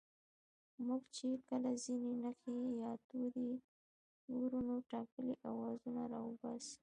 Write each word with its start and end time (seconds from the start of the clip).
موږ 0.85 1.01
چې 1.15 1.27
کله 1.49 1.71
ځينې 1.83 2.11
نښې 2.23 2.57
يا 2.81 2.91
توري 3.09 3.51
گورو 4.33 4.59
نو 4.67 4.75
ټاکلي 4.91 5.35
آوازونه 5.49 6.01
راوباسو 6.13 6.77